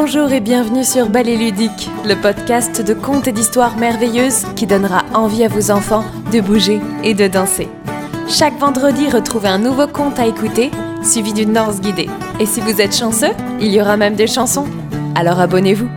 Bonjour 0.00 0.30
et 0.30 0.38
bienvenue 0.38 0.84
sur 0.84 1.08
Ballet 1.08 1.34
Ludique, 1.34 1.90
le 2.04 2.14
podcast 2.14 2.80
de 2.80 2.94
contes 2.94 3.26
et 3.26 3.32
d'histoires 3.32 3.76
merveilleuses 3.76 4.44
qui 4.54 4.64
donnera 4.64 5.04
envie 5.12 5.42
à 5.42 5.48
vos 5.48 5.72
enfants 5.72 6.04
de 6.32 6.40
bouger 6.40 6.80
et 7.02 7.14
de 7.14 7.26
danser. 7.26 7.66
Chaque 8.28 8.56
vendredi, 8.60 9.10
retrouvez 9.10 9.48
un 9.48 9.58
nouveau 9.58 9.88
conte 9.88 10.20
à 10.20 10.28
écouter, 10.28 10.70
suivi 11.02 11.32
d'une 11.32 11.52
danse 11.52 11.80
guidée. 11.80 12.08
Et 12.38 12.46
si 12.46 12.60
vous 12.60 12.80
êtes 12.80 12.94
chanceux, 12.94 13.32
il 13.60 13.72
y 13.72 13.80
aura 13.80 13.96
même 13.96 14.14
des 14.14 14.28
chansons. 14.28 14.66
Alors 15.16 15.40
abonnez-vous. 15.40 15.88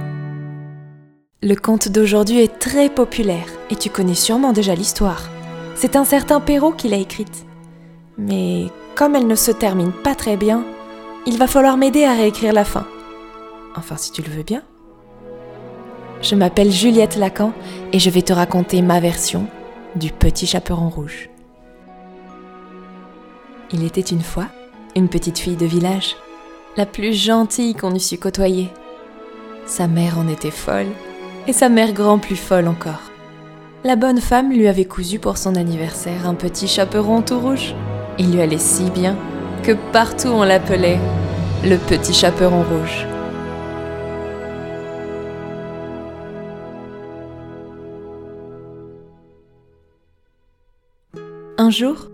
Le 1.43 1.54
conte 1.54 1.88
d'aujourd'hui 1.88 2.39
est 2.39 2.57
très 2.57 2.89
populaire 2.89 3.45
et 3.70 3.75
tu 3.75 3.91
connais 3.91 4.15
sûrement 4.15 4.52
déjà 4.52 4.73
l'histoire. 4.73 5.29
C'est 5.75 5.95
un 5.95 6.05
certain 6.05 6.39
Perrault 6.39 6.71
qui 6.71 6.89
l'a 6.89 6.97
écrite. 6.97 7.45
Mais 8.18 8.65
comme 8.95 9.15
elle 9.15 9.27
ne 9.27 9.36
se 9.36 9.52
termine 9.52 9.91
pas 9.91 10.15
très 10.15 10.38
bien, 10.38 10.63
il 11.27 11.38
va 11.38 11.45
falloir 11.45 11.77
m'aider 11.77 12.04
à 12.04 12.13
réécrire 12.13 12.52
la 12.52 12.65
fin. 12.65 12.88
Enfin, 13.75 13.97
si 13.97 14.11
tu 14.11 14.21
le 14.21 14.29
veux 14.29 14.43
bien. 14.43 14.63
Je 16.21 16.35
m'appelle 16.35 16.71
Juliette 16.71 17.16
Lacan 17.16 17.52
et 17.93 17.99
je 17.99 18.09
vais 18.09 18.21
te 18.21 18.34
raconter 18.34 18.81
ma 18.81 18.99
version 18.99 19.48
du 19.95 20.12
Petit 20.12 20.45
Chaperon 20.45 20.89
Rouge. 20.89 21.29
Il 23.73 23.84
était 23.84 24.02
une 24.02 24.21
fois 24.21 24.48
une 24.95 25.07
petite 25.07 25.39
fille 25.39 25.55
de 25.55 25.65
village, 25.65 26.15
la 26.77 26.85
plus 26.85 27.13
gentille 27.13 27.73
qu'on 27.73 27.95
eût 27.95 27.99
su 27.99 28.17
côtoyer. 28.17 28.70
Sa 29.65 29.88
mère 29.88 30.20
en 30.20 30.27
était 30.27 30.51
folle 30.51 30.88
et 31.48 31.53
sa 31.53 31.70
mère 31.70 31.93
grand 31.93 32.20
plus 32.20 32.35
folle 32.35 32.67
encore. 32.67 33.12
La 33.84 33.95
bonne 33.95 34.21
femme 34.21 34.51
lui 34.51 34.67
avait 34.67 34.85
cousu 34.85 35.17
pour 35.17 35.38
son 35.38 35.55
anniversaire 35.55 36.27
un 36.27 36.35
petit 36.35 36.67
chaperon 36.67 37.21
tout 37.21 37.40
rouge. 37.40 37.73
Il 38.20 38.34
lui 38.34 38.41
allait 38.41 38.57
si 38.57 38.90
bien 38.91 39.17
que 39.63 39.71
partout 39.91 40.27
on 40.27 40.43
l'appelait 40.43 40.99
le 41.63 41.77
petit 41.77 42.13
chaperon 42.13 42.63
rouge. 42.63 43.07
Un 51.62 51.70
jour, 51.70 52.09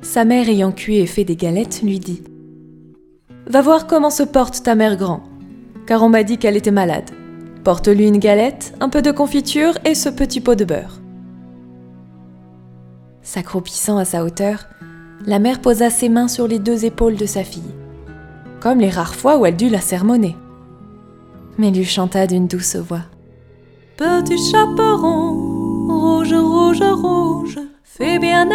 sa 0.00 0.24
mère 0.24 0.48
ayant 0.48 0.72
cuit 0.72 0.96
et 0.96 1.06
fait 1.06 1.24
des 1.24 1.36
galettes 1.36 1.82
lui 1.82 1.98
dit⁇ 1.98 2.22
Va 3.52 3.60
voir 3.60 3.86
comment 3.86 4.08
se 4.08 4.22
porte 4.22 4.62
ta 4.62 4.74
mère 4.74 4.96
grand, 4.96 5.22
car 5.86 6.02
on 6.02 6.08
m'a 6.08 6.22
dit 6.22 6.38
qu'elle 6.38 6.56
était 6.56 6.70
malade. 6.70 7.10
Porte-lui 7.62 8.08
une 8.08 8.16
galette, 8.16 8.72
un 8.80 8.88
peu 8.88 9.02
de 9.02 9.10
confiture 9.10 9.74
et 9.84 9.94
ce 9.94 10.08
petit 10.08 10.40
pot 10.40 10.54
de 10.54 10.64
beurre. 10.64 10.98
S'accroupissant 13.20 13.98
à 13.98 14.06
sa 14.06 14.24
hauteur, 14.24 14.64
la 15.26 15.40
mère 15.40 15.60
posa 15.60 15.90
ses 15.90 16.08
mains 16.08 16.28
sur 16.28 16.48
les 16.48 16.58
deux 16.58 16.86
épaules 16.86 17.16
de 17.16 17.26
sa 17.26 17.44
fille, 17.44 17.74
comme 18.60 18.80
les 18.80 18.88
rares 18.88 19.14
fois 19.14 19.36
où 19.36 19.44
elle 19.44 19.56
dut 19.56 19.68
la 19.68 19.82
sermonner. 19.82 20.38
Mais 21.58 21.70
lui 21.70 21.84
chanta 21.84 22.26
d'une 22.26 22.46
douce 22.46 22.76
voix. 22.76 23.02
Petit 23.98 24.38
chaperon, 24.50 26.19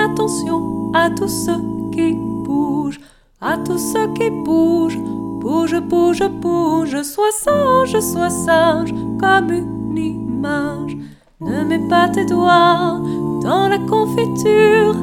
attention 0.05 0.91
à 0.93 1.09
tout 1.09 1.27
ce 1.27 1.51
qui 1.91 2.13
bouge, 2.13 2.99
à 3.41 3.57
tout 3.57 3.77
ce 3.77 4.07
qui 4.13 4.29
bouge, 4.29 4.97
bouge, 5.41 5.79
bouge, 5.79 6.23
bouge, 6.41 7.01
sois 7.01 7.31
sage, 7.31 7.99
sois 7.99 8.29
sage, 8.29 8.93
comme 9.19 9.51
une 9.51 9.97
image. 9.97 10.97
Ne 11.41 11.63
mets 11.63 11.87
pas 11.89 12.09
tes 12.09 12.25
doigts 12.25 12.99
dans 13.41 13.67
la 13.67 13.79
confiture 13.79 14.95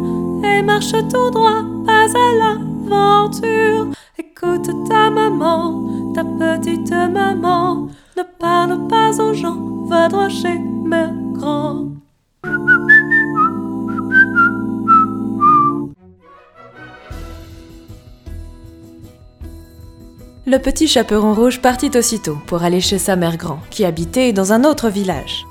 et 0.44 0.62
marche 0.62 0.92
tout 0.92 1.30
droit, 1.30 1.62
pas 1.86 2.06
à 2.24 2.28
l'aventure. 2.40 3.86
Écoute 4.18 4.70
ta 4.88 5.10
maman, 5.10 6.12
ta 6.14 6.24
petite 6.24 6.92
maman, 6.92 7.88
ne 8.16 8.22
parle 8.38 8.86
pas 8.88 9.20
aux 9.20 9.34
gens, 9.34 9.86
va 9.86 10.08
droit 10.08 10.28
chez 10.28 10.58
mère 10.58 11.12
grand. 11.32 11.86
Le 20.52 20.58
petit 20.58 20.86
chaperon 20.86 21.32
rouge 21.32 21.60
partit 21.62 21.90
aussitôt 21.96 22.36
pour 22.46 22.62
aller 22.62 22.82
chez 22.82 22.98
sa 22.98 23.16
mère 23.16 23.38
grand, 23.38 23.60
qui 23.70 23.86
habitait 23.86 24.34
dans 24.34 24.52
un 24.52 24.64
autre 24.64 24.90
village. 24.90 25.46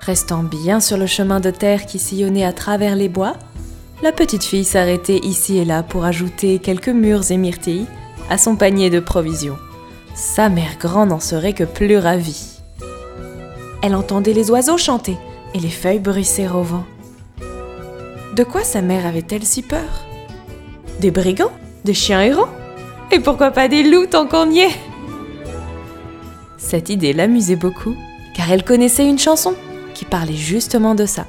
Restant 0.00 0.42
bien 0.42 0.80
sur 0.80 0.96
le 0.96 1.06
chemin 1.06 1.38
de 1.38 1.50
terre 1.50 1.86
qui 1.86 2.00
sillonnait 2.00 2.44
à 2.44 2.52
travers 2.52 2.96
les 2.96 3.08
bois, 3.08 3.34
la 4.02 4.10
petite 4.10 4.42
fille 4.42 4.64
s'arrêtait 4.64 5.20
ici 5.20 5.58
et 5.58 5.64
là 5.64 5.84
pour 5.84 6.04
ajouter 6.04 6.58
quelques 6.58 6.88
mûres 6.88 7.30
et 7.30 7.36
myrtilles 7.36 7.86
à 8.28 8.36
son 8.36 8.56
panier 8.56 8.90
de 8.90 8.98
provisions. 8.98 9.56
Sa 10.16 10.48
mère 10.48 10.78
grand 10.80 11.06
n'en 11.06 11.20
serait 11.20 11.52
que 11.52 11.62
plus 11.62 11.96
ravie. 11.96 12.58
Elle 13.82 13.94
entendait 13.94 14.32
les 14.32 14.50
oiseaux 14.50 14.78
chanter 14.78 15.16
et 15.54 15.60
les 15.60 15.70
feuilles 15.70 16.00
bruisser 16.00 16.48
au 16.48 16.62
vent. 16.62 16.84
De 18.34 18.42
quoi 18.42 18.64
sa 18.64 18.82
mère 18.82 19.06
avait-elle 19.06 19.44
si 19.44 19.62
peur? 19.62 20.04
Des 20.98 21.12
brigands? 21.12 21.52
Des 21.84 21.94
chiens 21.94 22.20
errants? 22.20 22.48
Et 23.10 23.20
pourquoi 23.20 23.50
pas 23.50 23.68
des 23.68 23.82
loups 23.82 24.06
tant 24.06 24.26
qu'on 24.26 24.50
y 24.50 24.60
est? 24.60 24.78
Cette 26.56 26.88
idée 26.88 27.12
l'amusait 27.12 27.56
beaucoup, 27.56 27.94
car 28.34 28.50
elle 28.50 28.64
connaissait 28.64 29.06
une 29.08 29.18
chanson 29.18 29.54
qui 29.94 30.04
parlait 30.04 30.34
justement 30.34 30.94
de 30.94 31.06
ça. 31.06 31.26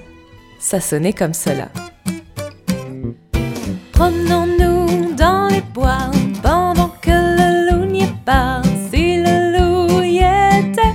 Ça 0.60 0.80
sonnait 0.80 1.14
comme 1.14 1.34
cela. 1.34 1.70
Promenons-nous 3.92 5.14
dans 5.14 5.48
les 5.50 5.62
bois 5.62 6.10
pendant 6.42 6.90
que 7.02 7.12
le 7.12 7.70
loup 7.72 7.86
n'y 7.86 8.04
est 8.04 8.16
pas. 8.26 8.62
Si 8.92 9.18
le 9.18 9.58
loup 9.58 10.02
y 10.02 10.18
était, 10.18 10.94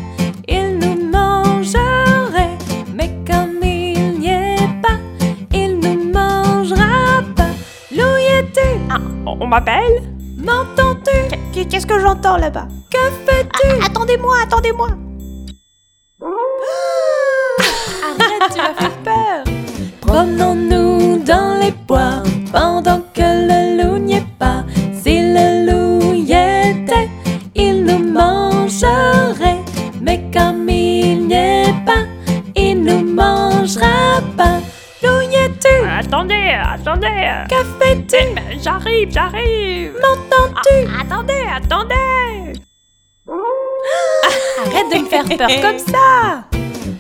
il 0.49 0.79
nous 0.79 1.11
mangerait. 1.11 2.57
Mais 2.95 3.11
comme 3.27 3.63
il 3.63 4.19
n'y 4.19 4.29
est 4.29 4.81
pas, 4.83 4.99
il 5.55 5.79
nous 5.79 6.11
mangera 6.13 7.23
pas. 7.37 7.51
Loup 7.93 8.17
y 8.19 8.39
était, 8.41 8.79
Ah, 8.91 8.99
on 9.27 9.47
m'appelle? 9.47 9.80
Qu'est-ce 11.69 11.87
que 11.87 11.99
j'entends 12.01 12.37
là-bas? 12.37 12.67
Que 12.91 12.99
fais-tu? 13.27 13.85
Attendez-moi, 13.85 14.37
attendez-moi 14.43 14.89
Arrête, 18.03 18.53
tu 18.53 18.59
m'as 18.59 18.75
fait 18.75 18.97
peur. 19.05 19.45
Promenons-nous 20.01 21.19
dans 21.23 21.59
les 21.61 21.73
bois 21.87 22.23
pendant 22.53 23.01
que 23.15 23.21
le 23.21 23.83
loup 23.83 23.99
n'y 23.99 24.15
est 24.15 24.27
pas. 24.39 24.65
Si 25.03 25.21
le 25.21 25.67
loup 25.71 26.15
y 26.15 26.33
était, 26.33 27.09
il 27.55 27.85
nous 27.85 28.11
mangerait. 28.11 29.59
Mais 30.01 30.23
comme 30.33 30.69
il 30.69 31.27
n'y 31.29 31.35
est 31.35 31.75
pas, 31.87 32.05
il 32.57 32.83
nous 32.83 33.05
mangera 33.05 34.21
pas. 34.37 34.59
Loup 35.03 35.21
y 35.31 35.35
es-tu? 35.37 35.87
Attendez, 35.99 36.57
attendez 36.63 37.45
Que 37.49 37.65
fais-tu? 37.79 38.35
Ben, 38.35 38.59
J'arrive, 38.63 39.11
j'arrive 39.13 39.60
de 44.91 44.99
me 45.03 45.07
faire 45.07 45.25
peur 45.25 45.49
comme 45.63 45.79
ça. 45.79 46.45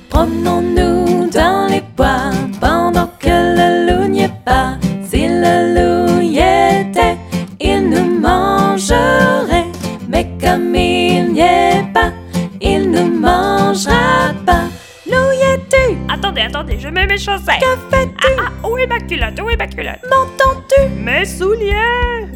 Promenons-nous 0.08 1.28
dans 1.30 1.66
les 1.68 1.82
bois 1.96 2.30
pendant 2.60 3.08
que 3.18 3.28
le 3.28 3.86
loup 3.86 4.08
n'y 4.08 4.22
est 4.22 4.44
pas. 4.44 4.76
Si 5.08 5.26
le 5.28 5.74
loup 5.74 6.20
y 6.20 6.38
était, 6.38 7.16
il 7.60 7.88
nous 7.88 8.20
mangerait. 8.20 9.66
Mais 10.08 10.28
comme 10.40 10.74
il 10.74 11.32
n'y 11.32 11.40
est 11.40 11.84
pas, 11.92 12.12
il 12.60 12.90
nous 12.90 13.08
mangera 13.08 14.32
pas. 14.46 14.64
Loup 15.06 15.32
y 15.32 15.54
es-tu 15.54 15.98
Attendez, 16.08 16.42
attendez, 16.42 16.78
je 16.78 16.88
mets 16.88 17.06
mes 17.06 17.18
chaussettes. 17.18 17.60
Que 17.60 17.96
fais-tu? 17.96 18.26
Ah, 18.38 18.68
où 18.68 18.76
est 18.78 18.86
ma 18.86 18.98
culotte? 19.00 19.40
Où 19.42 19.48
est 19.50 19.56
ma 19.56 19.66
culotte? 19.66 20.00
M'entends-tu? 20.10 20.88
Mes 20.96 21.24
souliers 21.24 22.26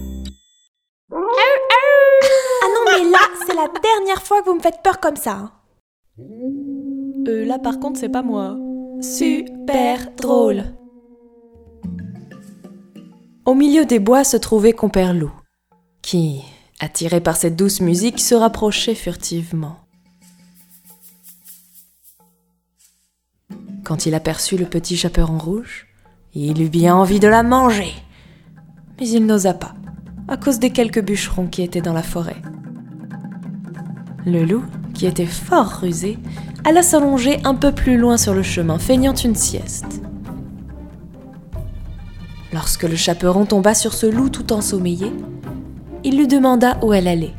mais 2.96 3.10
là, 3.10 3.18
c'est 3.46 3.54
la 3.54 3.68
dernière 3.82 4.22
fois 4.22 4.40
que 4.42 4.46
vous 4.48 4.56
me 4.56 4.60
faites 4.60 4.82
peur 4.82 5.00
comme 5.00 5.16
ça. 5.16 5.32
hein. 5.32 5.52
Euh, 7.28 7.44
là 7.44 7.58
par 7.58 7.78
contre, 7.80 7.98
c'est 7.98 8.08
pas 8.08 8.22
moi. 8.22 8.56
Super 9.00 10.10
drôle. 10.16 10.64
Au 13.44 13.54
milieu 13.54 13.84
des 13.84 13.98
bois 13.98 14.24
se 14.24 14.36
trouvait 14.36 14.72
Compère 14.72 15.12
Loup, 15.12 15.32
qui, 16.02 16.42
attiré 16.80 17.20
par 17.20 17.36
cette 17.36 17.56
douce 17.56 17.80
musique, 17.80 18.20
se 18.20 18.34
rapprochait 18.34 18.94
furtivement. 18.94 19.76
Quand 23.84 24.06
il 24.06 24.14
aperçut 24.14 24.56
le 24.56 24.64
petit 24.64 24.96
chaperon 24.96 25.36
rouge, 25.36 25.86
il 26.32 26.62
eut 26.62 26.70
bien 26.70 26.94
envie 26.96 27.20
de 27.20 27.28
la 27.28 27.42
manger. 27.42 27.92
Mais 28.98 29.08
il 29.08 29.26
n'osa 29.26 29.52
pas, 29.52 29.74
à 30.26 30.38
cause 30.38 30.58
des 30.58 30.70
quelques 30.70 31.02
bûcherons 31.04 31.48
qui 31.48 31.62
étaient 31.62 31.82
dans 31.82 31.92
la 31.92 32.02
forêt. 32.02 32.40
Le 34.26 34.44
loup, 34.44 34.64
qui 34.94 35.06
était 35.06 35.26
fort 35.26 35.80
rusé, 35.80 36.18
alla 36.64 36.82
s'allonger 36.82 37.38
un 37.44 37.54
peu 37.54 37.72
plus 37.72 37.98
loin 37.98 38.16
sur 38.16 38.32
le 38.32 38.42
chemin, 38.42 38.78
feignant 38.78 39.14
une 39.14 39.34
sieste. 39.34 40.00
Lorsque 42.52 42.84
le 42.84 42.96
chaperon 42.96 43.44
tomba 43.44 43.74
sur 43.74 43.92
ce 43.92 44.06
loup 44.06 44.30
tout 44.30 44.52
ensommeillé, 44.52 45.12
il 46.04 46.16
lui 46.16 46.26
demanda 46.26 46.78
où 46.82 46.92
elle 46.92 47.08
allait. 47.08 47.34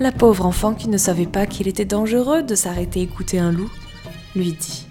La 0.00 0.12
pauvre 0.12 0.46
enfant 0.46 0.74
qui 0.74 0.88
ne 0.88 0.98
savait 0.98 1.26
pas 1.26 1.46
qu'il 1.46 1.68
était 1.68 1.84
dangereux 1.84 2.42
de 2.42 2.54
s'arrêter 2.54 3.00
écouter 3.00 3.38
un 3.38 3.52
loup, 3.52 3.70
lui 4.36 4.52
dit 4.52 4.86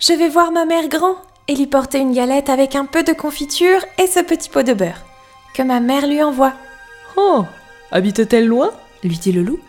Je 0.00 0.12
vais 0.12 0.28
voir 0.28 0.52
ma 0.52 0.66
mère 0.66 0.88
grand 0.88 1.16
et 1.48 1.54
lui 1.54 1.66
porter 1.66 1.98
une 1.98 2.14
galette 2.14 2.50
avec 2.50 2.74
un 2.74 2.86
peu 2.86 3.02
de 3.02 3.12
confiture 3.12 3.80
et 4.02 4.06
ce 4.06 4.20
petit 4.20 4.48
pot 4.48 4.66
de 4.66 4.74
beurre 4.74 5.04
que 5.54 5.62
ma 5.62 5.80
mère 5.80 6.06
lui 6.06 6.22
envoie. 6.22 6.52
Oh 7.16 7.44
Habite-t-elle 7.92 8.46
loin? 8.46 8.72
Lui 9.04 9.18
dit 9.18 9.32
le 9.32 9.42
loup. 9.42 9.60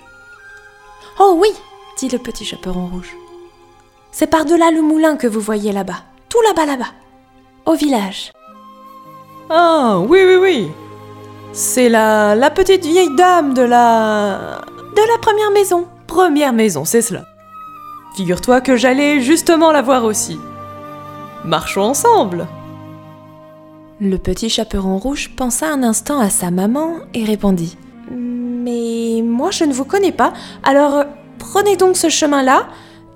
Oh 1.20 1.38
oui 1.40 1.50
dit 1.98 2.10
le 2.10 2.18
petit 2.18 2.44
chaperon 2.46 2.88
rouge. 2.88 3.16
C'est 4.12 4.28
par-delà 4.28 4.72
le 4.72 4.82
moulin 4.82 5.18
que 5.18 5.28
vous 5.28 5.40
voyez 5.40 5.72
là-bas, 5.72 6.04
tout 6.30 6.42
là-bas 6.42 6.66
là-bas, 6.66 6.92
au 7.66 7.76
village. 7.76 8.32
Ah 9.50 10.00
oui 10.00 10.20
oui 10.26 10.36
oui 10.36 10.68
C'est 11.54 11.90
la, 11.90 12.36
la 12.36 12.50
petite 12.50 12.86
vieille 12.86 13.16
dame 13.16 13.54
de 13.54 13.62
la... 13.62 14.62
De 14.96 15.12
la 15.12 15.18
première 15.22 15.52
maison. 15.52 15.88
Première 16.08 16.54
maison, 16.54 16.86
c'est 16.86 17.02
cela. 17.02 17.26
Figure-toi 18.16 18.62
que 18.62 18.78
j'allais 18.78 19.20
justement 19.20 19.72
la 19.72 19.82
voir 19.82 20.06
aussi. 20.06 20.40
Marchons 21.44 21.82
ensemble. 21.84 22.48
Le 24.00 24.18
petit 24.18 24.50
chaperon 24.50 24.98
rouge 24.98 25.32
pensa 25.36 25.68
un 25.68 25.84
instant 25.84 26.20
à 26.20 26.30
sa 26.30 26.52
maman 26.52 26.96
et 27.14 27.24
répondit 27.24 27.78
Mais 28.12 29.22
moi 29.24 29.52
je 29.52 29.64
ne 29.64 29.74
vous 29.74 29.86
connais 29.86 30.12
pas, 30.12 30.34
alors 30.64 31.06
prenez 31.40 31.76
donc 31.76 31.98
ce 31.98 32.10
chemin-là, 32.10 32.68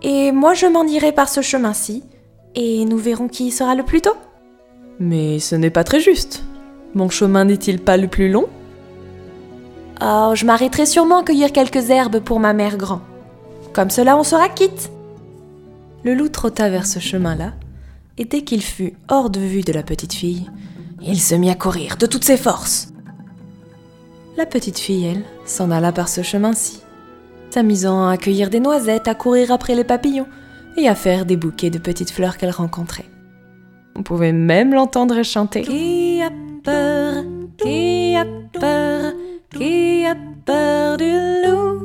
et 0.02 0.32
moi 0.32 0.54
je 0.54 0.66
m'en 0.66 0.84
irai 0.84 1.12
par 1.12 1.30
ce 1.30 1.42
chemin-ci, 1.42 2.04
et 2.56 2.86
nous 2.86 2.98
verrons 2.98 3.28
qui 3.28 3.48
y 3.48 3.52
sera 3.52 3.76
le 3.76 3.84
plus 3.84 4.02
tôt. 4.02 4.16
Mais 5.00 5.40
ce 5.40 5.56
n'est 5.56 5.70
pas 5.70 5.84
très 5.84 6.00
juste. 6.00 6.44
Mon 6.96 7.10
chemin 7.10 7.46
n'est-il 7.46 7.80
pas 7.80 7.98
le 7.98 8.08
plus 8.08 8.30
long? 8.30 8.48
Oh, 10.02 10.32
je 10.34 10.46
m'arrêterai 10.46 10.86
sûrement 10.86 11.24
cueillir 11.24 11.52
quelques 11.52 11.90
herbes 11.90 12.20
pour 12.20 12.40
ma 12.40 12.54
mère 12.54 12.78
grand. 12.78 13.02
Comme 13.74 13.90
cela 13.90 14.18
on 14.18 14.24
sera 14.24 14.50
quitte. 14.50 14.90
Le 16.04 16.16
loup 16.16 16.30
trotta 16.30 16.70
vers 16.70 16.86
ce 16.86 17.00
chemin-là, 17.00 17.54
et 18.18 18.26
dès 18.26 18.42
qu'il 18.42 18.64
fut 18.64 18.94
hors 19.10 19.30
de 19.30 19.40
vue 19.40 19.62
de 19.62 19.74
la 19.74 19.84
petite 19.84 20.14
fille, 20.14 20.50
il 21.02 21.22
se 21.22 21.36
mit 21.36 21.50
à 21.50 21.56
courir 21.56 21.98
de 21.98 22.06
toutes 22.06 22.26
ses 22.26 22.38
forces. 22.38 22.90
La 24.38 24.46
petite 24.46 24.80
fille, 24.80 25.06
elle, 25.06 25.24
s'en 25.46 25.72
alla 25.72 25.92
par 25.92 26.08
ce 26.08 26.22
chemin-ci, 26.22 26.82
s'amusant 27.50 28.08
à 28.08 28.18
cueillir 28.18 28.50
des 28.50 28.60
noisettes, 28.60 29.08
à 29.08 29.16
courir 29.16 29.52
après 29.52 29.76
les 29.76 29.84
papillons 29.84 30.28
et 30.78 30.88
à 30.88 30.96
faire 30.96 31.26
des 31.26 31.36
bouquets 31.36 31.70
de 31.70 31.80
petites 31.80 32.12
fleurs 32.12 32.38
qu'elle 32.38 32.52
rencontrait. 32.52 33.06
On 33.96 34.04
pouvait 34.04 34.32
même 34.32 34.74
l'entendre 34.74 35.24
chanter. 35.24 35.64
Qui 35.64 36.22
a 36.22 36.30
peur 36.64 37.24
Qui 37.58 38.16
a 38.16 38.26
peur 38.54 39.14
Qui 39.52 40.06
a 40.06 40.16
peur 40.46 40.98
du 40.98 41.12
loup? 41.46 41.80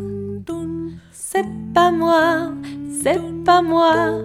C'est 1.13 1.47
pas 1.75 1.91
moi, 1.91 2.53
c'est 3.03 3.21
pas 3.45 3.61
moi, 3.61 4.21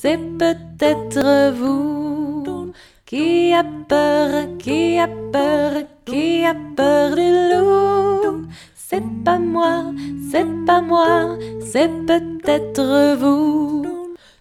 c'est 0.00 0.18
peut-être 0.38 1.52
vous. 1.52 2.72
Qui 3.04 3.52
a 3.52 3.62
peur 3.86 4.56
Qui 4.56 4.98
a 4.98 5.08
peur 5.30 5.72
Qui 6.14 6.46
a 6.46 6.54
peur 6.76 7.16
du 7.16 7.28
loup 7.50 8.46
C'est 8.76 9.02
pas 9.24 9.40
moi, 9.40 9.86
c'est 10.30 10.46
pas 10.64 10.80
moi, 10.80 11.36
c'est 11.60 11.90
peut-être 12.06 13.16
vous. 13.16 13.84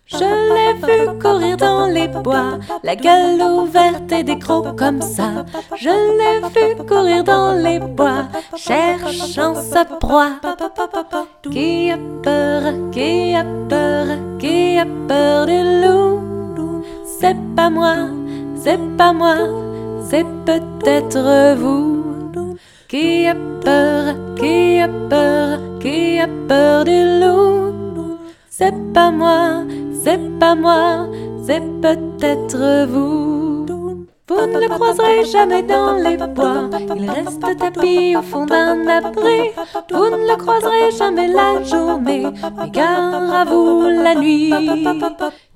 Je 0.06 0.30
l'ai 0.54 0.74
vu 0.86 1.20
courir 1.20 1.58
dans 1.58 1.88
les 1.88 2.08
bois, 2.08 2.60
la 2.84 2.96
gueule 2.96 3.42
ouverte 3.42 4.12
et 4.12 4.22
des 4.22 4.38
crocs 4.38 4.78
comme 4.78 5.02
ça. 5.02 5.46
Je 5.76 5.90
l'ai 6.20 6.48
vu 6.56 6.76
courir 6.86 7.24
dans 7.24 7.54
les 7.54 7.80
bois, 7.80 8.28
cherchant 8.56 9.56
sa 9.56 9.84
proie. 9.84 10.34
Qui 11.50 11.90
a 11.90 11.98
peur, 12.22 12.62
qui 12.92 13.34
a 13.34 13.44
peur, 13.68 14.06
qui 14.38 14.78
a 14.78 14.86
peur 15.08 15.48
du 15.48 15.60
loup 15.82 16.84
C'est 17.20 17.40
pas 17.56 17.72
moi, 17.72 17.96
c'est 18.64 18.80
pas 18.96 19.12
moi, 19.12 19.38
c'est 20.14 20.26
peut-être 20.46 21.56
vous. 21.56 22.56
Qui 22.88 23.26
a 23.26 23.36
peur, 23.66 24.16
qui 24.40 24.80
a 24.80 24.88
peur, 25.10 25.60
qui 25.82 26.20
a 26.20 26.28
peur 26.48 26.84
du 26.86 27.00
loup 27.20 28.20
C'est 28.48 28.76
pas 28.94 29.10
moi, 29.10 29.64
c'est 30.04 30.24
pas 30.40 30.54
moi, 30.54 31.08
c'est 31.48 31.64
peut-être 31.82 32.86
vous. 32.92 33.66
Vous 34.30 34.48
ne 34.54 34.60
le 34.64 34.70
croiserez 34.70 35.26
jamais 35.26 35.64
dans 35.64 35.96
les 35.96 36.18
bois, 36.18 36.70
il 36.96 37.10
reste 37.10 37.42
tapis 37.58 38.16
au 38.16 38.22
fond 38.22 38.46
d'un 38.46 38.88
abri. 38.88 39.52
Vous 39.92 40.10
ne 40.12 40.28
le 40.30 40.38
croiserez 40.38 40.92
jamais 40.96 41.28
la 41.28 41.64
journée, 41.64 42.28
mais 42.58 42.70
gare 42.70 43.34
à 43.42 43.46
vous 43.46 43.82
la 44.06 44.14
nuit. 44.14 44.54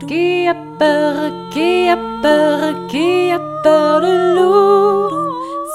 Qui 0.07 0.47
a 0.47 0.55
peur, 0.79 1.15
qui 1.51 1.89
a 1.89 1.97
peur, 2.21 2.87
qui 2.89 3.31
a 3.31 3.46
peur 3.63 4.01
du 4.01 4.35
loup 4.35 5.09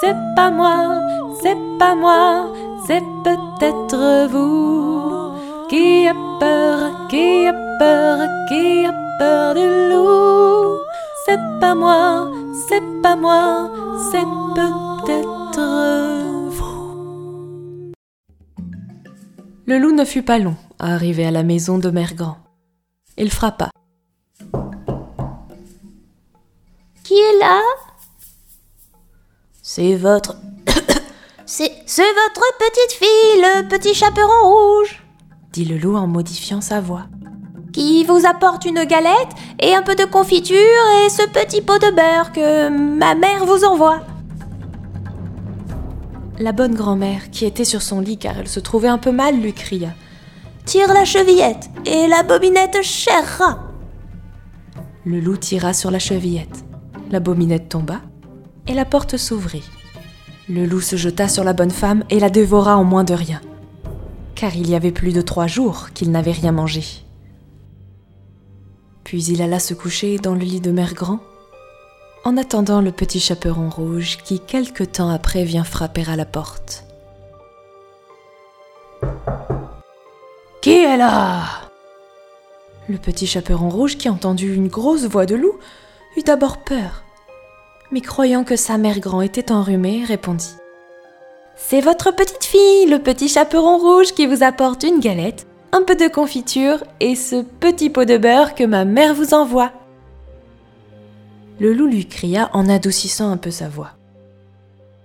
C'est 0.00 0.16
pas 0.36 0.50
moi, 0.50 1.00
c'est 1.42 1.56
pas 1.78 1.94
moi, 1.94 2.52
c'est 2.86 3.02
peut-être 3.24 4.28
vous. 4.30 5.32
Qui 5.68 6.06
a 6.06 6.14
peur, 6.40 7.08
qui 7.08 7.46
a 7.46 7.52
peur, 7.78 8.18
qui 8.48 8.84
a 8.84 8.92
peur 9.18 9.54
du 9.54 9.66
loup? 9.90 10.78
C'est 11.24 11.40
pas 11.60 11.74
moi, 11.74 12.30
c'est 12.68 13.02
pas 13.02 13.16
moi, 13.16 13.70
c'est 14.10 14.28
peut-être 14.54 15.60
vous. 16.50 17.92
Le 19.66 19.78
loup 19.78 19.92
ne 19.92 20.04
fut 20.04 20.22
pas 20.22 20.38
long 20.38 20.56
à 20.78 20.94
arriver 20.94 21.24
à 21.24 21.30
la 21.30 21.42
maison 21.42 21.78
de 21.78 21.90
Mère. 21.90 22.12
Il 23.16 23.30
frappa. 23.30 23.70
Qui 27.12 27.18
est 27.18 27.38
là? 27.40 27.60
C'est 29.60 29.96
votre. 29.96 30.34
C'est 31.44 31.70
c'est 31.84 32.00
votre 32.00 32.42
petite 32.58 32.92
fille, 32.92 33.42
le 33.42 33.68
petit 33.68 33.92
chaperon 33.92 34.48
rouge, 34.48 35.04
dit 35.52 35.66
le 35.66 35.76
loup 35.76 35.94
en 35.94 36.06
modifiant 36.06 36.62
sa 36.62 36.80
voix. 36.80 37.08
qui 37.74 38.04
vous 38.04 38.24
apporte 38.24 38.64
une 38.64 38.84
galette 38.84 39.28
et 39.60 39.74
un 39.74 39.82
peu 39.82 39.94
de 39.94 40.06
confiture 40.06 40.56
et 41.04 41.10
ce 41.10 41.28
petit 41.28 41.60
pot 41.60 41.78
de 41.78 41.90
beurre 41.90 42.32
que 42.32 42.70
ma 42.70 43.14
mère 43.14 43.44
vous 43.44 43.62
envoie. 43.62 44.00
La 46.38 46.52
bonne 46.52 46.74
grand-mère, 46.74 47.30
qui 47.30 47.44
était 47.44 47.66
sur 47.66 47.82
son 47.82 48.00
lit 48.00 48.16
car 48.16 48.38
elle 48.38 48.48
se 48.48 48.60
trouvait 48.60 48.88
un 48.88 48.96
peu 48.96 49.12
mal, 49.12 49.38
lui 49.38 49.52
cria. 49.52 49.90
Tire 50.64 50.94
la 50.94 51.04
chevillette 51.04 51.68
et 51.84 52.06
la 52.06 52.22
bobinette 52.22 52.80
cherra. 52.82 53.58
Le 55.04 55.20
loup 55.20 55.36
tira 55.36 55.74
sur 55.74 55.90
la 55.90 55.98
chevillette. 55.98 56.64
La 57.12 57.20
bominette 57.20 57.68
tomba 57.68 58.00
et 58.66 58.72
la 58.72 58.86
porte 58.86 59.18
s'ouvrit. 59.18 59.68
Le 60.48 60.64
loup 60.64 60.80
se 60.80 60.96
jeta 60.96 61.28
sur 61.28 61.44
la 61.44 61.52
bonne 61.52 61.70
femme 61.70 62.04
et 62.08 62.18
la 62.18 62.30
dévora 62.30 62.76
en 62.78 62.84
moins 62.84 63.04
de 63.04 63.12
rien. 63.12 63.40
Car 64.34 64.56
il 64.56 64.68
y 64.68 64.74
avait 64.74 64.92
plus 64.92 65.12
de 65.12 65.20
trois 65.20 65.46
jours 65.46 65.90
qu'il 65.90 66.10
n'avait 66.10 66.32
rien 66.32 66.52
mangé. 66.52 66.82
Puis 69.04 69.24
il 69.24 69.42
alla 69.42 69.58
se 69.58 69.74
coucher 69.74 70.16
dans 70.18 70.32
le 70.32 70.40
lit 70.40 70.60
de 70.60 70.70
Mère 70.70 70.94
Grand, 70.94 71.20
en 72.24 72.38
attendant 72.38 72.80
le 72.80 72.92
petit 72.92 73.20
chaperon 73.20 73.68
rouge 73.68 74.16
qui 74.24 74.40
quelque 74.40 74.82
temps 74.82 75.10
après 75.10 75.44
vient 75.44 75.64
frapper 75.64 76.08
à 76.08 76.16
la 76.16 76.24
porte. 76.24 76.84
Qui 80.62 80.70
est 80.70 80.96
là? 80.96 81.42
Le 82.88 82.96
petit 82.96 83.26
chaperon 83.26 83.68
rouge 83.68 83.98
qui 83.98 84.08
entendit 84.08 84.46
une 84.46 84.68
grosse 84.68 85.04
voix 85.04 85.26
de 85.26 85.34
loup 85.34 85.58
eut 86.16 86.22
d'abord 86.22 86.58
peur, 86.58 87.01
mais 87.92 88.00
croyant 88.00 88.42
que 88.42 88.56
sa 88.56 88.78
mère 88.78 88.98
grand 88.98 89.20
était 89.20 89.52
enrhumée, 89.52 90.04
répondit 90.04 90.54
C'est 91.54 91.82
votre 91.82 92.10
petite 92.10 92.44
fille, 92.44 92.86
le 92.86 92.98
petit 92.98 93.28
chaperon 93.28 93.78
rouge 93.78 94.12
qui 94.12 94.26
vous 94.26 94.42
apporte 94.42 94.82
une 94.82 94.98
galette, 94.98 95.46
un 95.72 95.82
peu 95.82 95.94
de 95.94 96.08
confiture 96.08 96.82
et 97.00 97.14
ce 97.14 97.42
petit 97.42 97.90
pot 97.90 98.04
de 98.04 98.16
beurre 98.16 98.54
que 98.54 98.64
ma 98.64 98.84
mère 98.84 99.14
vous 99.14 99.34
envoie. 99.34 99.72
Le 101.60 101.72
loup 101.72 101.86
lui 101.86 102.08
cria 102.08 102.50
en 102.54 102.68
adoucissant 102.68 103.30
un 103.30 103.36
peu 103.36 103.50
sa 103.50 103.68
voix. 103.68 103.92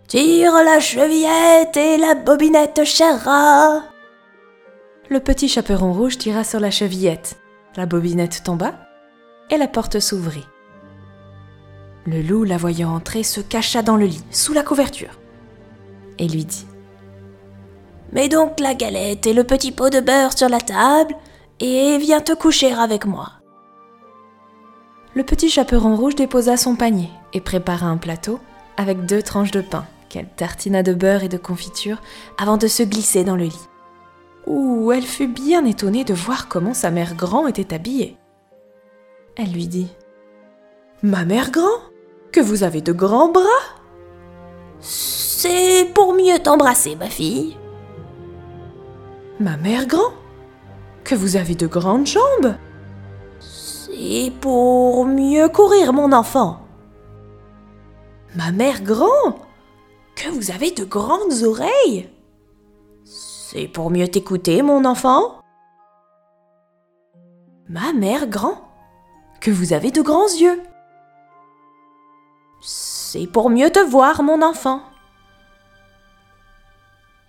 Tire 0.07 0.53
la 0.63 0.79
chevillette 0.79 1.75
et 1.75 1.97
la 1.97 2.15
bobinette 2.15 2.85
cherra. 2.85 3.83
Le 5.09 5.19
petit 5.19 5.49
chaperon 5.49 5.91
rouge 5.91 6.17
tira 6.17 6.45
sur 6.45 6.61
la 6.61 6.71
chevillette. 6.71 7.37
La 7.75 7.85
bobinette 7.85 8.43
tomba 8.43 8.73
et 9.49 9.57
la 9.57 9.67
porte 9.67 9.99
s'ouvrit. 9.99 10.45
Le 12.07 12.21
loup, 12.21 12.45
la 12.45 12.55
voyant 12.57 12.95
entrer, 12.95 13.21
se 13.21 13.41
cacha 13.41 13.81
dans 13.81 13.97
le 13.97 14.05
lit, 14.05 14.23
sous 14.31 14.53
la 14.53 14.63
couverture, 14.63 15.19
et 16.17 16.27
lui 16.29 16.45
dit 16.45 16.65
Mets 18.13 18.29
donc 18.29 18.61
la 18.61 18.73
galette 18.73 19.27
et 19.27 19.33
le 19.33 19.43
petit 19.43 19.73
pot 19.73 19.89
de 19.89 19.99
beurre 19.99 20.37
sur 20.37 20.47
la 20.47 20.61
table 20.61 21.13
et 21.59 21.97
viens 21.97 22.21
te 22.21 22.31
coucher 22.31 22.71
avec 22.71 23.05
moi. 23.05 23.33
Le 25.15 25.23
petit 25.23 25.49
chaperon 25.49 25.97
rouge 25.97 26.15
déposa 26.15 26.55
son 26.55 26.77
panier 26.77 27.09
et 27.33 27.41
prépara 27.41 27.87
un 27.87 27.97
plateau 27.97 28.39
avec 28.77 29.05
deux 29.05 29.21
tranches 29.21 29.51
de 29.51 29.61
pain 29.61 29.85
qu'elle 30.07 30.29
tartina 30.29 30.83
de 30.83 30.93
beurre 30.93 31.23
et 31.23 31.29
de 31.29 31.37
confiture 31.37 32.01
avant 32.37 32.55
de 32.55 32.67
se 32.67 32.83
glisser 32.83 33.25
dans 33.25 33.35
le 33.35 33.45
lit. 33.45 33.67
où 34.45 34.93
elle 34.93 35.03
fut 35.03 35.27
bien 35.27 35.65
étonnée 35.65 36.05
de 36.05 36.13
voir 36.13 36.47
comment 36.47 36.73
sa 36.73 36.89
mère 36.89 37.15
grand 37.15 37.47
était 37.47 37.73
habillée. 37.73 38.15
Elle 39.35 39.51
lui 39.51 39.67
dit 39.67 39.89
Ma 41.03 41.25
mère 41.25 41.51
grand? 41.51 41.81
Que 42.31 42.41
vous 42.41 42.63
avez 42.63 42.81
de 42.81 42.91
grands 42.91 43.31
bras 43.31 43.43
C'est 44.79 45.91
pour 45.93 46.13
mieux 46.13 46.39
t'embrasser, 46.39 46.95
ma 46.95 47.09
fille. 47.09 47.57
Ma 49.39 49.57
mère 49.57 49.87
grand 49.87 50.13
Que 51.03 51.15
vous 51.15 51.35
avez 51.35 51.55
de 51.55 51.67
grandes 51.67 52.07
jambes 52.07 52.55
C'est 53.39 54.31
pour 54.41 55.05
mieux 55.05 55.47
courir, 55.49 55.93
mon 55.93 56.11
enfant. 56.11 56.59
Ma 58.35 58.51
mère 58.51 58.81
grand 58.83 59.39
Que 60.15 60.29
vous 60.29 60.51
avez 60.51 60.71
de 60.71 60.83
grandes 60.83 61.43
oreilles 61.43 62.09
C'est 63.03 63.67
pour 63.67 63.89
mieux 63.89 64.07
t'écouter, 64.07 64.61
mon 64.61 64.85
enfant. 64.85 65.39
Ma 67.69 67.93
mère 67.93 68.27
grand 68.27 68.61
Que 69.39 69.51
vous 69.51 69.73
avez 69.73 69.91
de 69.91 70.01
grands 70.01 70.27
yeux 70.39 70.61
Pour 73.25 73.49
mieux 73.49 73.71
te 73.71 73.79
voir, 73.79 74.21
mon 74.21 74.43
enfant. 74.43 74.83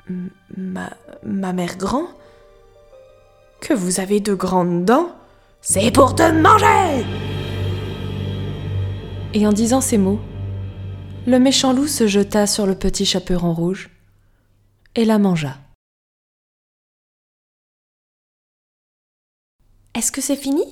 Ma 0.06 1.52
mère 1.52 1.76
grand 1.76 2.08
Que 3.60 3.72
vous 3.72 4.00
avez 4.00 4.20
de 4.20 4.34
grandes 4.34 4.84
dents 4.84 5.10
C'est 5.62 5.90
pour 5.90 6.14
te 6.14 6.30
manger. 6.30 7.06
Et 9.34 9.46
en 9.46 9.52
disant 9.52 9.80
ces 9.80 9.98
mots, 9.98 10.20
le 11.26 11.38
méchant 11.38 11.72
loup 11.72 11.86
se 11.86 12.06
jeta 12.06 12.46
sur 12.46 12.66
le 12.66 12.74
petit 12.74 13.04
chaperon 13.04 13.52
rouge 13.52 13.90
et 14.94 15.04
la 15.04 15.18
mangea. 15.18 15.56
Est-ce 19.94 20.12
que 20.12 20.20
c'est 20.20 20.36
fini? 20.36 20.64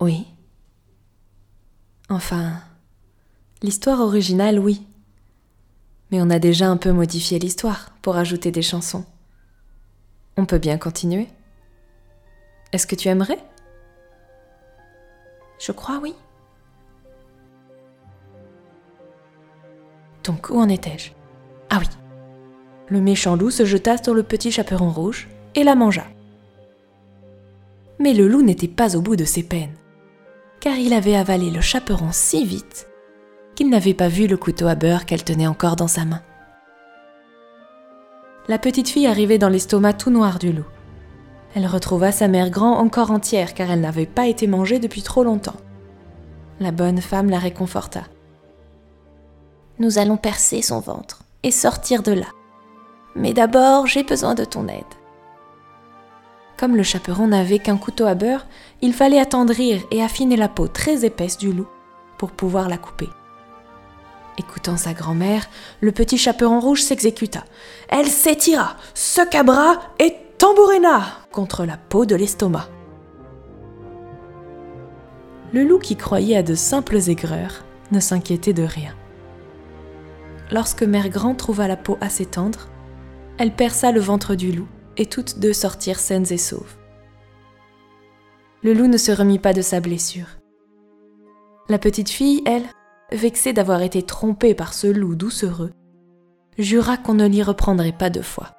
Oui. 0.00 0.26
Enfin, 2.08 2.60
l'histoire 3.62 4.00
originale, 4.00 4.58
oui. 4.58 4.86
Mais 6.10 6.20
on 6.20 6.30
a 6.30 6.38
déjà 6.38 6.68
un 6.68 6.76
peu 6.76 6.92
modifié 6.92 7.38
l'histoire 7.38 7.90
pour 8.02 8.16
ajouter 8.16 8.50
des 8.50 8.62
chansons. 8.62 9.04
On 10.36 10.46
peut 10.46 10.58
bien 10.58 10.78
continuer. 10.78 11.28
Est-ce 12.72 12.86
que 12.86 12.94
tu 12.94 13.08
aimerais? 13.08 13.38
Je 15.58 15.72
crois 15.72 15.98
oui. 16.02 16.14
Donc 20.24 20.50
où 20.50 20.58
en 20.58 20.68
étais-je? 20.68 21.12
Ah 21.70 21.78
oui. 21.80 21.86
Le 22.88 23.00
méchant 23.00 23.36
loup 23.36 23.50
se 23.50 23.64
jeta 23.64 23.96
sur 23.96 24.14
le 24.14 24.22
petit 24.22 24.52
chaperon 24.52 24.90
rouge 24.90 25.28
et 25.54 25.64
la 25.64 25.74
mangea. 25.74 26.06
Mais 27.98 28.12
le 28.12 28.28
loup 28.28 28.42
n'était 28.42 28.68
pas 28.68 28.96
au 28.96 29.00
bout 29.00 29.16
de 29.16 29.24
ses 29.24 29.42
peines, 29.42 29.74
car 30.60 30.76
il 30.76 30.92
avait 30.92 31.16
avalé 31.16 31.50
le 31.50 31.62
chaperon 31.62 32.12
si 32.12 32.44
vite 32.44 32.88
qu'il 33.56 33.70
n'avait 33.70 33.94
pas 33.94 34.06
vu 34.06 34.28
le 34.28 34.36
couteau 34.36 34.68
à 34.68 34.76
beurre 34.76 35.06
qu'elle 35.06 35.24
tenait 35.24 35.48
encore 35.48 35.74
dans 35.74 35.88
sa 35.88 36.04
main. 36.04 36.22
La 38.46 38.58
petite 38.58 38.88
fille 38.88 39.08
arrivait 39.08 39.38
dans 39.38 39.48
l'estomac 39.48 39.94
tout 39.94 40.10
noir 40.10 40.38
du 40.38 40.52
loup. 40.52 40.66
Elle 41.56 41.66
retrouva 41.66 42.12
sa 42.12 42.28
mère 42.28 42.50
grand 42.50 42.78
encore 42.78 43.10
entière 43.10 43.54
car 43.54 43.70
elle 43.70 43.80
n'avait 43.80 44.06
pas 44.06 44.26
été 44.26 44.46
mangée 44.46 44.78
depuis 44.78 45.02
trop 45.02 45.24
longtemps. 45.24 45.56
La 46.60 46.70
bonne 46.70 47.00
femme 47.00 47.30
la 47.30 47.38
réconforta. 47.38 48.02
Nous 49.78 49.98
allons 49.98 50.16
percer 50.16 50.62
son 50.62 50.80
ventre 50.80 51.22
et 51.42 51.50
sortir 51.50 52.02
de 52.02 52.12
là. 52.12 52.26
Mais 53.14 53.32
d'abord, 53.32 53.86
j'ai 53.86 54.04
besoin 54.04 54.34
de 54.34 54.44
ton 54.44 54.68
aide. 54.68 54.84
Comme 56.58 56.76
le 56.76 56.82
chaperon 56.82 57.28
n'avait 57.28 57.58
qu'un 57.58 57.76
couteau 57.76 58.06
à 58.06 58.14
beurre, 58.14 58.46
il 58.80 58.92
fallait 58.92 59.20
attendrir 59.20 59.82
et 59.90 60.02
affiner 60.02 60.36
la 60.36 60.48
peau 60.48 60.68
très 60.68 61.04
épaisse 61.04 61.36
du 61.36 61.52
loup 61.52 61.68
pour 62.18 62.30
pouvoir 62.30 62.68
la 62.68 62.78
couper. 62.78 63.08
Écoutant 64.38 64.76
sa 64.76 64.92
grand-mère, 64.92 65.48
le 65.80 65.92
petit 65.92 66.18
chaperon 66.18 66.60
rouge 66.60 66.82
s'exécuta. 66.82 67.44
Elle 67.88 68.06
s'étira, 68.06 68.76
se 68.94 69.26
cabra 69.28 69.80
et 69.98 70.14
tambourina 70.38 71.02
contre 71.32 71.64
la 71.64 71.76
peau 71.76 72.04
de 72.04 72.14
l'estomac. 72.14 72.68
Le 75.52 75.64
loup 75.64 75.78
qui 75.78 75.96
croyait 75.96 76.36
à 76.36 76.42
de 76.42 76.54
simples 76.54 76.98
aigreurs 77.08 77.64
ne 77.92 78.00
s'inquiétait 78.00 78.52
de 78.52 78.64
rien. 78.64 78.94
Lorsque 80.50 80.82
Mère 80.82 81.08
Grand 81.08 81.34
trouva 81.34 81.66
la 81.66 81.76
peau 81.76 81.96
assez 82.00 82.26
tendre, 82.26 82.68
elle 83.38 83.54
perça 83.54 83.92
le 83.92 84.00
ventre 84.00 84.34
du 84.34 84.52
loup 84.52 84.68
et 84.96 85.06
toutes 85.06 85.38
deux 85.38 85.52
sortirent 85.52 85.98
saines 85.98 86.30
et 86.30 86.38
sauves. 86.38 86.76
Le 88.62 88.72
loup 88.72 88.86
ne 88.86 88.96
se 88.96 89.12
remit 89.12 89.38
pas 89.38 89.52
de 89.52 89.62
sa 89.62 89.80
blessure. 89.80 90.26
La 91.68 91.78
petite 91.78 92.08
fille, 92.08 92.42
elle, 92.46 92.64
vexée 93.12 93.52
d'avoir 93.52 93.82
été 93.82 94.02
trompée 94.02 94.54
par 94.54 94.74
ce 94.74 94.86
loup 94.86 95.14
doucereux, 95.14 95.72
jura 96.58 96.96
qu'on 96.96 97.14
ne 97.14 97.26
l'y 97.26 97.42
reprendrait 97.42 97.92
pas 97.92 98.10
deux 98.10 98.22
fois. 98.22 98.50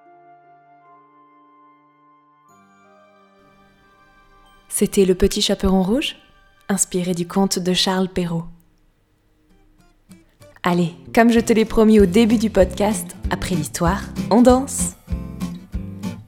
C'était 4.69 5.05
Le 5.05 5.15
Petit 5.15 5.41
Chaperon 5.41 5.81
Rouge, 5.81 6.17
inspiré 6.69 7.13
du 7.13 7.27
conte 7.27 7.59
de 7.59 7.73
Charles 7.73 8.09
Perrault. 8.09 8.45
Allez, 10.63 10.93
comme 11.15 11.31
je 11.31 11.39
te 11.39 11.53
l'ai 11.53 11.65
promis 11.65 11.99
au 11.99 12.05
début 12.05 12.37
du 12.37 12.49
podcast, 12.49 13.15
après 13.31 13.55
l'histoire, 13.55 14.01
on 14.29 14.41
danse. 14.41 14.95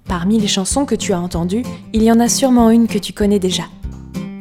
Parmi 0.06 0.40
les 0.40 0.48
chansons 0.48 0.86
que 0.86 0.96
tu 0.96 1.14
as 1.14 1.20
entendues, 1.20 1.64
il 1.94 2.02
y 2.02 2.12
en 2.12 2.20
a 2.20 2.30
sûrement 2.30 2.70
une 2.72 2.88
que 2.88 2.98
tu 2.98 3.14
connais 3.14 3.40
déjà. 3.40 3.64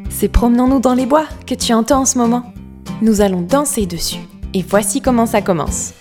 C'est 0.08 0.28
Promenons-nous 0.28 0.80
dans 0.80 0.94
les 0.94 1.06
bois 1.06 1.26
que 1.47 1.54
tu 1.54 1.73
entends 1.75 2.00
en 2.00 2.06
ce 2.06 2.16
moment. 2.16 2.52
Nous 3.02 3.21
allons 3.21 3.42
danser 3.42 3.87
dessus. 3.87 4.21
Et 4.54 4.62
voici 4.62 5.00
comment 5.00 5.26
ça 5.26 5.42
commence. 5.42 5.92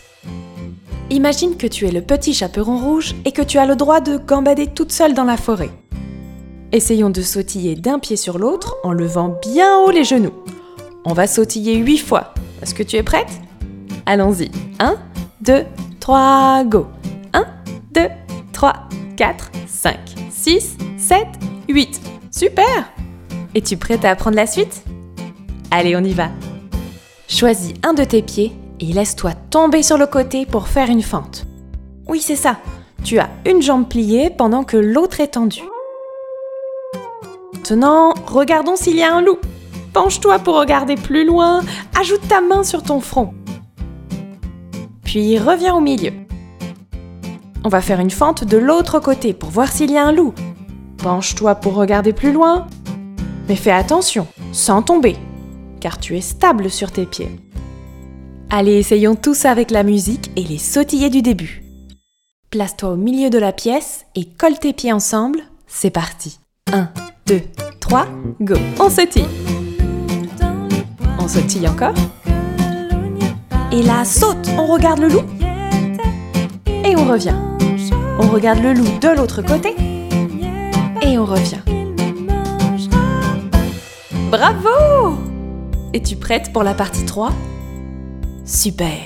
Imagine 1.10 1.56
que 1.56 1.68
tu 1.68 1.86
es 1.88 1.92
le 1.92 2.02
petit 2.02 2.34
chaperon 2.34 2.78
rouge 2.78 3.16
et 3.24 3.32
que 3.32 3.42
tu 3.42 3.58
as 3.58 3.66
le 3.66 3.76
droit 3.76 4.02
de 4.02 4.18
gambader 4.18 4.68
toute 4.68 4.92
seule 4.92 5.14
dans 5.14 5.24
la 5.24 5.38
forêt. 5.38 5.70
Essayons 6.74 7.10
de 7.10 7.22
sautiller 7.22 7.76
d'un 7.76 8.00
pied 8.00 8.18
sur 8.18 8.38
l'autre 8.38 8.76
en 8.84 8.92
levant 8.92 9.38
bien 9.42 9.78
haut 9.80 9.92
les 9.92 10.04
genoux. 10.04 10.34
On 11.06 11.14
va 11.14 11.26
sautiller 11.26 11.78
huit 11.78 12.00
fois. 12.00 12.34
Est-ce 12.62 12.74
que 12.74 12.84
tu 12.84 12.98
es 12.98 13.04
prête? 13.04 13.30
Allons-y. 14.06 14.52
1, 14.80 14.98
2, 15.42 15.66
3, 16.02 16.64
go. 16.66 16.88
1, 17.34 17.46
2, 17.94 18.02
3, 18.52 18.74
4, 19.16 19.52
5, 19.68 19.98
6, 20.30 20.78
7, 20.98 21.20
8. 21.70 22.02
Super 22.32 22.92
Es-tu 23.56 23.78
prête 23.78 24.04
à 24.04 24.12
apprendre 24.12 24.36
la 24.36 24.48
suite? 24.48 24.84
Allez, 25.72 25.96
on 25.96 26.04
y 26.04 26.14
va. 26.14 26.30
Choisis 27.28 27.74
un 27.84 27.94
de 27.94 28.06
tes 28.06 28.22
pieds 28.22 28.54
et 28.80 28.86
laisse-toi 28.86 29.34
tomber 29.50 29.84
sur 29.84 29.98
le 29.98 30.08
côté 30.08 30.46
pour 30.46 30.70
faire 30.70 30.90
une 30.90 31.02
fente. 31.02 31.46
Oui, 32.08 32.22
c'est 32.22 32.38
ça. 32.38 32.58
Tu 33.04 33.20
as 33.20 33.30
une 33.46 33.62
jambe 33.62 33.88
pliée 33.88 34.30
pendant 34.30 34.64
que 34.64 34.78
l'autre 34.78 35.20
est 35.20 35.34
tendue. 35.34 35.64
Maintenant, 37.54 38.14
regardons 38.26 38.78
s'il 38.78 38.96
y 38.96 39.04
a 39.04 39.14
un 39.14 39.22
loup. 39.22 39.40
Penche-toi 39.92 40.40
pour 40.40 40.58
regarder 40.58 40.96
plus 40.96 41.26
loin. 41.26 41.62
Ajoute 42.00 42.26
ta 42.30 42.40
main 42.40 42.64
sur 42.64 42.82
ton 42.82 43.02
front. 43.02 43.34
Puis 45.04 45.38
reviens 45.38 45.76
au 45.76 45.82
milieu. 45.82 46.14
On 47.66 47.70
va 47.70 47.82
faire 47.82 48.00
une 48.00 48.10
fente 48.10 48.46
de 48.46 48.58
l'autre 48.58 49.00
côté 49.00 49.34
pour 49.34 49.50
voir 49.50 49.70
s'il 49.70 49.92
y 49.92 49.98
a 49.98 50.06
un 50.06 50.14
loup. 50.14 50.34
Penche-toi 50.98 51.56
pour 51.56 51.76
regarder 51.76 52.14
plus 52.14 52.32
loin. 52.32 52.68
Mais 53.50 53.58
fais 53.58 53.72
attention, 53.72 54.28
sans 54.54 54.82
tomber, 54.82 55.18
car 55.80 56.00
tu 56.00 56.18
es 56.18 56.22
stable 56.22 56.70
sur 56.70 56.92
tes 56.92 57.06
pieds. 57.06 57.40
Allez, 58.50 58.76
essayons 58.76 59.16
tout 59.16 59.34
ça 59.34 59.52
avec 59.52 59.72
la 59.72 59.84
musique 59.84 60.32
et 60.36 60.44
les 60.44 60.58
sautillés 60.58 61.10
du 61.10 61.22
début. 61.22 61.64
Place-toi 62.50 62.92
au 62.92 62.96
milieu 62.96 63.30
de 63.30 63.38
la 63.38 63.52
pièce 63.52 64.06
et 64.16 64.26
colle 64.26 64.58
tes 64.58 64.72
pieds 64.72 64.94
ensemble. 64.94 65.42
C'est 65.68 65.90
parti. 65.90 66.40
1, 66.72 66.90
2, 67.26 67.42
3, 67.82 68.08
go. 68.40 68.56
On 68.80 68.90
sautille. 68.90 69.28
On 71.20 71.28
sautille 71.28 71.68
encore. 71.68 71.94
Et 73.74 73.84
là, 73.84 74.06
saute. 74.06 74.50
On 74.58 74.66
regarde 74.66 75.00
le 75.00 75.10
loup. 75.10 75.24
Et 76.86 76.96
on 76.96 77.04
revient. 77.04 77.36
On 78.18 78.30
regarde 78.30 78.60
le 78.60 78.74
loup 78.74 78.98
de 79.02 79.10
l'autre 79.10 79.42
côté. 79.42 79.76
Et 81.02 81.18
on 81.18 81.26
revient. 81.26 81.62
Bravo 84.32 85.27
Es-tu 85.94 86.18
prête 86.18 86.52
pour 86.52 86.64
la 86.64 86.74
partie 86.74 87.06
3 87.06 87.32
Super 88.46 89.00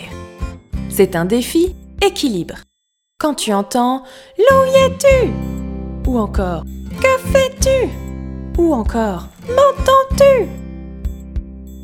C'est 0.90 1.16
un 1.16 1.26
défi 1.26 1.76
équilibre. 2.02 2.56
Quand 3.20 3.36
tu 3.36 3.54
entends 3.54 4.04
Loup 4.38 4.66
y 4.66 4.76
es-tu? 4.86 6.10
Ou 6.10 6.18
encore 6.18 6.64
Que 7.00 7.18
fais-tu? 7.32 7.90
Ou 8.60 8.74
encore 8.74 9.28
M'entends-tu? 9.48 10.48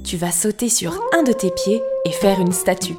Tu 0.03 0.17
vas 0.17 0.31
sauter 0.31 0.69
sur 0.69 0.99
un 1.17 1.21
de 1.23 1.33
tes 1.33 1.51
pieds 1.51 1.81
et 2.05 2.11
faire 2.11 2.39
une 2.39 2.51
statue. 2.53 2.97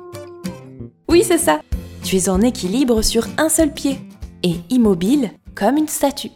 Oui, 1.09 1.25
c'est 1.25 1.39
ça. 1.39 1.61
Tu 2.05 2.17
es 2.17 2.29
en 2.29 2.41
équilibre 2.43 3.03
sur 3.03 3.27
un 3.39 3.49
seul 3.49 3.73
pied 3.73 3.99
et 4.45 4.57
immobile 4.71 5.33
comme 5.57 5.77
une 5.77 5.89
statue. 5.89 6.31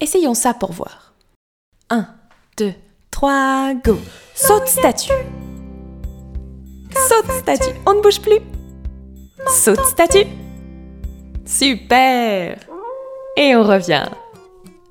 Essayons 0.00 0.34
ça 0.34 0.54
pour 0.54 0.72
voir. 0.72 1.14
1, 1.90 2.08
2, 2.58 2.74
3, 3.16 3.72
go. 3.82 3.96
Saute 4.34 4.68
statue. 4.68 5.10
Saute 7.08 7.32
statue. 7.38 7.74
On 7.86 7.94
ne 7.94 8.02
bouge 8.02 8.20
plus. 8.20 8.40
Saute 9.48 9.80
statue. 9.86 10.26
Super. 11.46 12.58
Et 13.38 13.56
on 13.56 13.62
revient. 13.62 14.04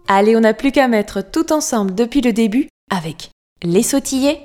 Allez, 0.08 0.36
on 0.36 0.39
n'a 0.39 0.55
plus 0.55 0.72
qu'à 0.72 0.88
mettre 0.88 1.22
tout 1.22 1.53
ensemble 1.53 1.94
depuis 1.94 2.22
le 2.22 2.34
début 2.34 2.67
avec 2.89 3.29
les 3.62 3.84
sautillés, 3.84 4.39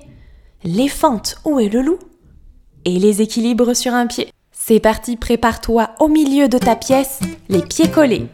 les 0.63 0.89
fentes 0.89 1.37
où 1.47 1.59
est 1.59 1.71
le 1.71 1.81
loup 1.81 1.99
et 2.85 2.99
les 2.99 3.23
équilibres 3.23 3.75
sur 3.75 3.95
un 3.95 4.07
pied. 4.07 4.29
C'est 4.53 4.81
parti, 4.81 5.17
prépare-toi 5.17 5.89
au 6.01 6.09
milieu 6.09 6.49
de 6.49 6.59
ta 6.59 6.77
pièce, 6.77 7.21
les 7.49 7.63
pieds 7.63 7.91
collés. 7.91 8.27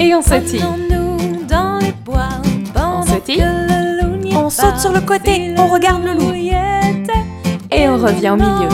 Et 0.00 0.14
on 0.14 0.22
sautille. 0.22 0.60
Promenons-nous 0.60 1.44
dans 1.44 1.80
les 1.80 1.92
bois, 1.92 2.30
pendant 2.72 3.02
sautille. 3.02 3.44
Saute 4.56 4.78
sur 4.78 4.92
le 4.92 5.00
côté, 5.00 5.54
on 5.58 5.66
regarde 5.66 6.02
le 6.02 6.14
loup. 6.14 6.32
Et 7.72 7.88
on 7.88 7.98
revient 7.98 8.30
au 8.30 8.36
milieu. 8.36 8.68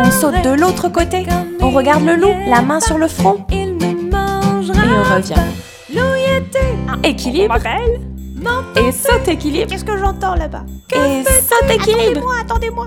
On 0.00 0.10
saute 0.10 0.42
de 0.42 0.50
l'autre 0.50 0.88
côté. 0.88 1.26
On 1.60 1.70
regarde 1.70 2.04
le 2.04 2.16
loup, 2.16 2.34
la 2.48 2.62
main 2.62 2.80
sur 2.80 2.96
le 2.96 3.08
front. 3.08 3.44
Et 3.50 3.66
on 3.66 5.14
revient. 5.14 5.34
Équilibre. 7.04 7.58
Et 8.76 8.92
saute 8.92 9.28
équilibre. 9.28 9.70
Qu'est-ce 9.70 9.84
que 9.84 9.98
j'entends 9.98 10.34
là-bas? 10.34 10.64
Et 10.94 11.22
saute 11.24 11.70
équilibre. 11.70 12.32
Attendez-moi, 12.40 12.86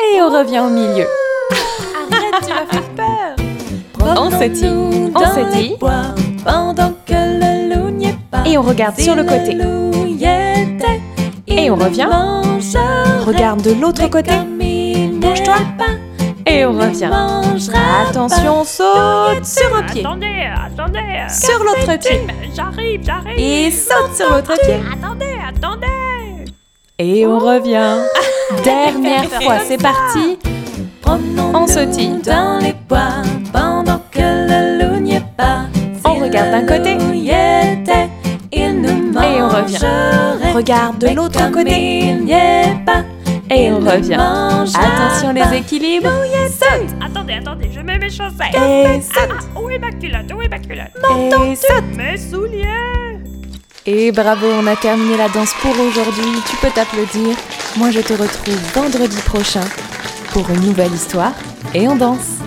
Et 0.00 0.20
on 0.22 0.28
revient 0.28 0.60
au 0.60 0.70
milieu. 0.70 1.06
Arrête, 2.10 2.44
tu 2.44 2.52
m'as 2.52 2.66
fait 2.66 2.88
peur. 2.96 3.36
On 4.18 4.30
sautille. 4.30 5.10
Promenons-nous 5.14 5.42
On 5.44 5.56
les 5.56 5.76
bois, 5.76 6.14
pendant 6.44 6.92
que 7.06 7.14
le 7.14 7.74
loup 7.74 7.90
n'y 7.90 8.06
est 8.06 8.18
pas. 8.30 8.42
Et 8.44 8.58
on 8.58 8.62
regarde 8.62 8.98
sur 8.98 9.14
le 9.14 9.22
côté. 9.22 9.56
Et 11.54 11.70
on 11.70 11.76
revient. 11.76 12.08
Regarde 13.26 13.62
de 13.62 13.72
l'autre 13.72 14.08
côté. 14.08 14.30
pas, 14.30 15.84
Et 16.46 16.64
on 16.64 16.72
revient. 16.72 17.10
Attention, 18.08 18.60
on 18.60 18.64
saute 18.64 19.44
sur 19.44 19.76
un 19.76 19.82
pied. 19.82 20.00
Attendez, 20.04 20.48
attendez 20.54 21.28
Sur 21.28 21.62
l'autre 21.62 21.98
pied. 21.98 22.26
J'arrive, 22.54 23.02
j'arrive 23.04 23.38
Et 23.38 23.70
saute 23.70 24.14
sur 24.16 24.30
l'autre 24.30 24.54
pied. 24.62 24.80
Attendez, 24.92 25.36
attendez 25.46 26.46
Et 26.98 27.26
on 27.26 27.38
revient. 27.38 27.98
Dernière 28.64 29.24
fois, 29.42 29.58
c'est 29.66 29.80
parti. 29.80 30.38
On 31.54 31.66
sautille. 31.66 32.20
dans 32.24 32.58
les 32.62 32.74
bois 32.88 33.22
pendant 33.52 34.00
que 34.10 34.20
le 34.20 34.84
loup 34.84 35.00
n'y 35.00 35.16
est 35.16 35.36
pas. 35.36 35.66
On 36.04 36.14
regarde 36.14 36.50
d'un 36.50 36.66
côté. 36.66 36.96
Et 39.42 39.44
on 39.44 39.48
revient. 39.48 40.54
Regarde 40.54 40.98
de 40.98 41.08
l'autre 41.08 41.50
côté. 41.50 42.00
il 42.00 42.24
n'y 42.24 42.32
est 42.32 42.76
pas. 42.86 43.04
Et 43.50 43.70
on 43.72 43.80
revient. 43.80 44.14
Attention 44.14 45.32
les 45.32 45.58
équilibres. 45.58 46.10
Saute 46.48 46.94
Attendez, 47.04 47.34
attendez, 47.34 47.70
je 47.74 47.80
mets 47.80 47.98
mes 47.98 48.10
chaussettes 48.10 48.54
Et 48.54 49.00
saute. 49.00 49.30
Ah, 49.30 49.60
Où 49.60 49.68
est 49.70 49.78
ma 49.78 49.90
culotte? 49.90 50.32
Où 50.34 50.40
est 50.42 50.48
ma 50.48 50.58
culotte? 50.58 50.90
Et 51.16 51.56
saute. 51.56 51.84
Mes 51.96 52.16
souliers 52.16 53.18
Et 53.86 54.12
bravo, 54.12 54.46
on 54.60 54.66
a 54.66 54.76
terminé 54.76 55.16
la 55.16 55.28
danse 55.28 55.54
pour 55.60 55.72
aujourd'hui. 55.72 56.40
Tu 56.48 56.56
peux 56.56 56.70
t'applaudir. 56.70 57.36
Moi, 57.76 57.90
je 57.90 58.00
te 58.00 58.12
retrouve 58.12 58.58
vendredi 58.74 59.16
prochain 59.24 59.64
pour 60.32 60.48
une 60.50 60.60
nouvelle 60.60 60.92
histoire 60.92 61.32
et 61.74 61.88
on 61.88 61.96
danse. 61.96 62.38